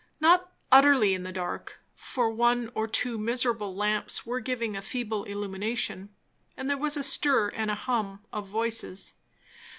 [0.19, 5.25] Not utterly in the dark, for one or two miserable lamps were giving a feeble
[5.25, 6.09] illumination;
[6.57, 9.13] and there was a stir and a hum of voices.